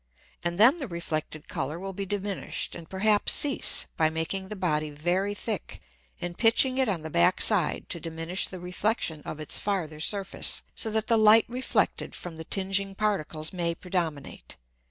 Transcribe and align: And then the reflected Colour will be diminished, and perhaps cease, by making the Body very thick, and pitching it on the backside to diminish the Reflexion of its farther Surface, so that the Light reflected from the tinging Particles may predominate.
And 0.43 0.57
then 0.59 0.79
the 0.79 0.87
reflected 0.87 1.47
Colour 1.47 1.77
will 1.77 1.93
be 1.93 2.07
diminished, 2.07 2.73
and 2.73 2.89
perhaps 2.89 3.33
cease, 3.33 3.85
by 3.97 4.09
making 4.09 4.47
the 4.47 4.55
Body 4.55 4.89
very 4.89 5.35
thick, 5.35 5.79
and 6.19 6.35
pitching 6.35 6.79
it 6.79 6.89
on 6.89 7.03
the 7.03 7.11
backside 7.11 7.87
to 7.89 7.99
diminish 7.99 8.47
the 8.47 8.59
Reflexion 8.59 9.21
of 9.25 9.39
its 9.39 9.59
farther 9.59 9.99
Surface, 9.99 10.63
so 10.73 10.89
that 10.89 11.05
the 11.05 11.17
Light 11.19 11.45
reflected 11.47 12.15
from 12.15 12.37
the 12.37 12.43
tinging 12.45 12.95
Particles 12.95 13.53
may 13.53 13.75
predominate. 13.75 14.55